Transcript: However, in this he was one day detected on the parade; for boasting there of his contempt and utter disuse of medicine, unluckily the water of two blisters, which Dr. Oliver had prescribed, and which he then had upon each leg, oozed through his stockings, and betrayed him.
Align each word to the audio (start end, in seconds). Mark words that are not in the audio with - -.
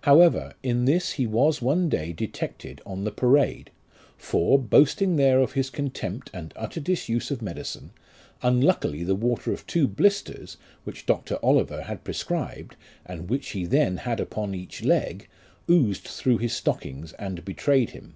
However, 0.00 0.54
in 0.62 0.86
this 0.86 1.10
he 1.12 1.26
was 1.26 1.60
one 1.60 1.90
day 1.90 2.14
detected 2.14 2.80
on 2.86 3.04
the 3.04 3.10
parade; 3.10 3.68
for 4.16 4.58
boasting 4.58 5.16
there 5.16 5.40
of 5.40 5.52
his 5.52 5.68
contempt 5.68 6.30
and 6.32 6.54
utter 6.56 6.80
disuse 6.80 7.30
of 7.30 7.42
medicine, 7.42 7.90
unluckily 8.40 9.04
the 9.04 9.14
water 9.14 9.52
of 9.52 9.66
two 9.66 9.86
blisters, 9.86 10.56
which 10.84 11.04
Dr. 11.04 11.38
Oliver 11.42 11.82
had 11.82 12.02
prescribed, 12.02 12.76
and 13.04 13.28
which 13.28 13.50
he 13.50 13.66
then 13.66 13.98
had 13.98 14.20
upon 14.20 14.54
each 14.54 14.82
leg, 14.82 15.28
oozed 15.70 16.04
through 16.08 16.38
his 16.38 16.54
stockings, 16.54 17.12
and 17.18 17.44
betrayed 17.44 17.90
him. 17.90 18.14